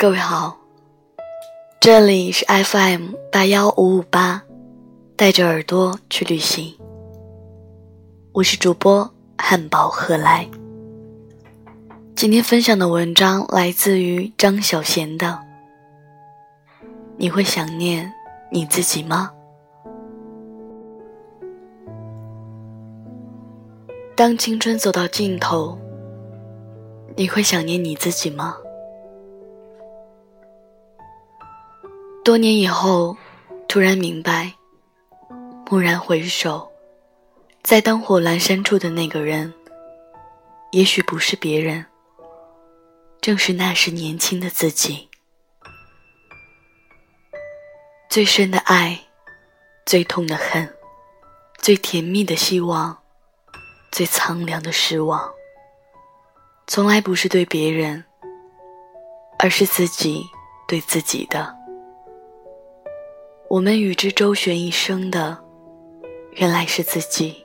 [0.00, 0.56] 各位好，
[1.78, 4.42] 这里是 FM 八幺五五八，
[5.14, 6.74] 带着耳朵去旅行。
[8.32, 10.48] 我是主播汉堡何来。
[12.16, 15.38] 今天分享的文章来自于张小娴的。
[17.18, 18.10] 你会想念
[18.50, 19.30] 你自己吗？
[24.16, 25.78] 当青春走到尽头，
[27.16, 28.56] 你会想念你自己吗？
[32.22, 33.16] 多年以后，
[33.66, 34.52] 突然明白，
[35.64, 36.70] 蓦然回首，
[37.62, 39.52] 在灯火阑珊处的那个人，
[40.70, 41.86] 也许不是别人，
[43.22, 45.08] 正是那时年轻的自己。
[48.10, 49.00] 最深的爱，
[49.86, 50.68] 最痛的恨，
[51.56, 52.98] 最甜蜜的希望，
[53.90, 55.32] 最苍凉的失望，
[56.66, 58.04] 从来不是对别人，
[59.38, 60.22] 而是自己
[60.68, 61.58] 对自己的。
[63.50, 65.36] 我们与之周旋一生的，
[66.34, 67.44] 原来是自己。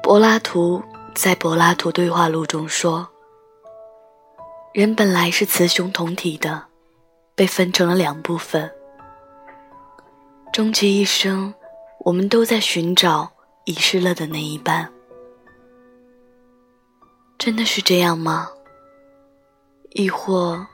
[0.00, 0.80] 柏拉图
[1.12, 3.08] 在《柏拉图对话录》中说
[4.72, 6.66] ：“人本来是雌雄同体的，
[7.34, 8.70] 被分成了两部分。
[10.52, 11.52] 终其一生，
[12.04, 13.28] 我们都在寻找
[13.64, 14.88] 遗失了的那一半。
[17.38, 18.50] 真的是这样吗？”
[19.96, 20.66] 亦或，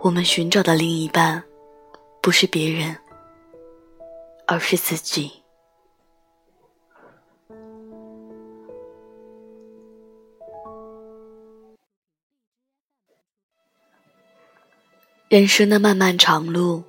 [0.00, 1.40] 我们寻找的另一半，
[2.20, 2.96] 不是别人，
[4.44, 5.30] 而是自己。
[15.28, 16.82] 人生的漫漫长路，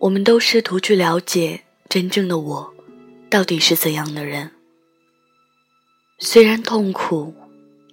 [0.00, 2.74] 我们都试图去了解真正的我，
[3.30, 4.50] 到底是怎样的人。
[6.18, 7.32] 虽然痛苦。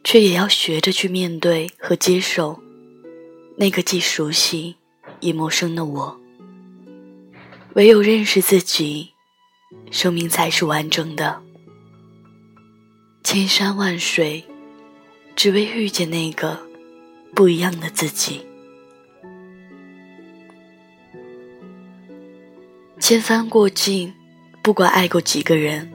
[0.06, 2.62] 却也要学着去面对和接受
[3.58, 4.76] 那个既熟悉
[5.20, 6.22] 也陌生的我。
[7.74, 9.14] 唯有认识自己，
[9.90, 11.42] 生命才是完整的。
[13.24, 14.46] 千山万水，
[15.36, 16.68] 只为遇见那个
[17.34, 18.46] 不一样的自己。
[23.00, 24.14] 千帆过尽，
[24.62, 25.92] 不管爱过几个人，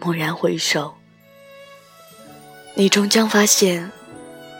[0.00, 0.99] 蓦然回首。
[2.74, 3.90] 你终将发现，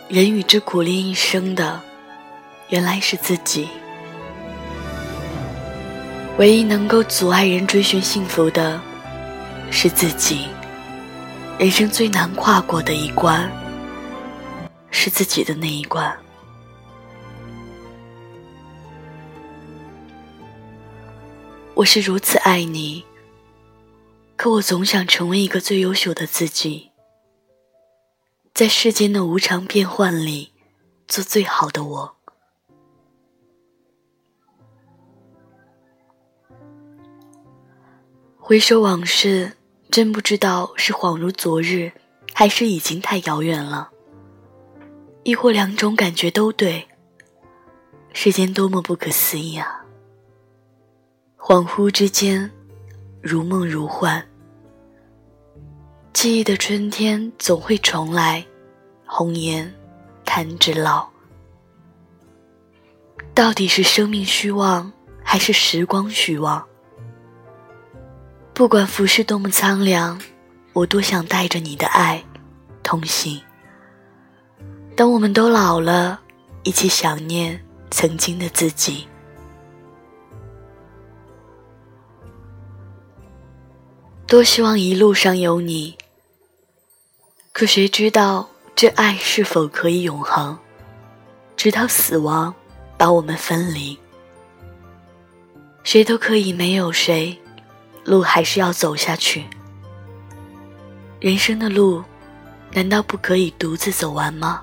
[0.09, 1.81] 人与之苦练一生的，
[2.69, 3.69] 原来是自己。
[6.37, 8.81] 唯一能够阻碍人追寻幸福的，
[9.71, 10.49] 是自己。
[11.59, 13.51] 人生最难跨过的一关，
[14.91, 16.15] 是自己的那一关。
[21.75, 23.05] 我是如此爱你，
[24.37, 26.90] 可我总想成为一个最优秀的自己。
[28.61, 30.53] 在世间的无常变幻里，
[31.09, 32.17] 做最好的我。
[38.37, 39.57] 回首往事，
[39.91, 41.91] 真不知道是恍如昨日，
[42.35, 43.93] 还是已经太遥远了。
[45.23, 46.87] 亦或两种感觉都对。
[48.13, 49.87] 世间多么不可思议啊！
[51.39, 52.51] 恍惚之间，
[53.23, 54.30] 如梦如幻。
[56.13, 58.45] 记忆的春天总会重来。
[59.07, 59.73] 红颜
[60.25, 61.09] 弹指老，
[63.35, 64.93] 到底是生命虚妄，
[65.25, 66.65] 还是时光虚妄？
[68.55, 70.21] 不管浮世多么苍凉，
[70.73, 72.23] 我多想带着你的爱
[72.85, 73.41] 同行。
[74.95, 76.21] 当我们都老了，
[76.63, 77.61] 一起想念
[77.91, 79.09] 曾经的自己。
[84.29, 85.97] 多希望一路上有你，
[87.53, 88.49] 可谁知道？
[88.77, 90.57] 这爱是否可以永恒，
[91.57, 92.55] 直到死亡
[92.97, 93.99] 把我们分离？
[95.83, 97.39] 谁都可以没有谁，
[98.05, 99.45] 路还是要走下去。
[101.19, 102.03] 人生的路，
[102.73, 104.63] 难道不可以独自走完吗？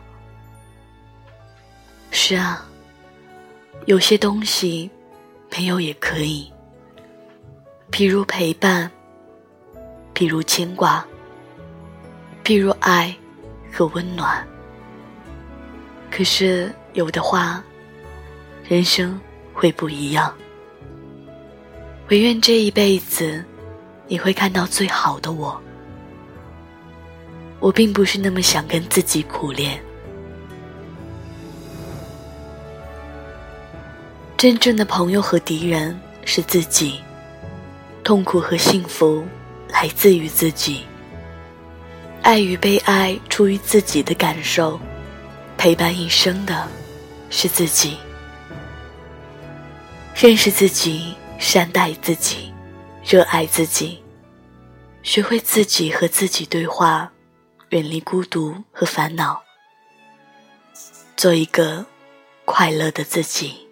[2.09, 2.65] 是啊，
[3.85, 4.89] 有些东西
[5.51, 6.51] 没有也可以，
[7.91, 8.89] 譬如陪伴，
[10.15, 11.05] 譬如牵挂，
[12.47, 13.13] 譬如爱。
[13.69, 14.43] 和温暖。
[16.09, 17.63] 可是有的话，
[18.67, 19.19] 人生
[19.53, 20.33] 会不一样。
[22.09, 23.45] 唯愿这一辈子，
[24.07, 25.61] 你会看到最好的我。
[27.59, 29.79] 我并不是那么想跟自己苦练。
[34.37, 35.95] 真正的朋友和敌人
[36.25, 36.99] 是自己，
[38.03, 39.23] 痛苦和幸福
[39.69, 40.83] 来自于自己。
[42.27, 44.77] 爱与被爱出于自己的感受，
[45.57, 46.67] 陪伴一生的
[47.29, 47.95] 是自己。
[50.13, 52.53] 认识自己，善待自己，
[53.01, 54.03] 热爱自己，
[55.03, 57.09] 学会自己和自己对话，
[57.69, 59.41] 远离孤独和烦恼，
[61.15, 61.85] 做一个
[62.43, 63.66] 快乐的自己。